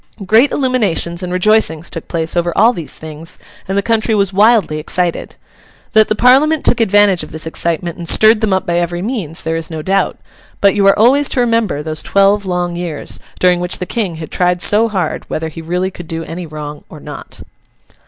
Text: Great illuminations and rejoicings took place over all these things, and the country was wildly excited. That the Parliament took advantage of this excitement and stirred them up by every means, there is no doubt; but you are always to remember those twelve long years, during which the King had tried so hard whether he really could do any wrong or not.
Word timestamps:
Great 0.25 0.49
illuminations 0.49 1.21
and 1.21 1.31
rejoicings 1.31 1.87
took 1.87 2.07
place 2.07 2.35
over 2.35 2.51
all 2.57 2.73
these 2.73 2.95
things, 2.95 3.37
and 3.67 3.77
the 3.77 3.83
country 3.83 4.15
was 4.15 4.33
wildly 4.33 4.79
excited. 4.79 5.35
That 5.93 6.07
the 6.07 6.15
Parliament 6.15 6.65
took 6.65 6.81
advantage 6.81 7.21
of 7.21 7.31
this 7.31 7.45
excitement 7.45 7.99
and 7.99 8.09
stirred 8.09 8.41
them 8.41 8.51
up 8.51 8.65
by 8.65 8.79
every 8.79 9.03
means, 9.03 9.43
there 9.43 9.55
is 9.55 9.69
no 9.69 9.83
doubt; 9.83 10.17
but 10.59 10.73
you 10.73 10.87
are 10.87 10.97
always 10.97 11.29
to 11.29 11.39
remember 11.39 11.83
those 11.83 12.01
twelve 12.01 12.47
long 12.47 12.75
years, 12.75 13.19
during 13.37 13.59
which 13.59 13.77
the 13.77 13.85
King 13.85 14.15
had 14.15 14.31
tried 14.31 14.63
so 14.63 14.87
hard 14.89 15.23
whether 15.29 15.49
he 15.49 15.61
really 15.61 15.91
could 15.91 16.07
do 16.07 16.23
any 16.23 16.47
wrong 16.47 16.83
or 16.89 16.99
not. 16.99 17.41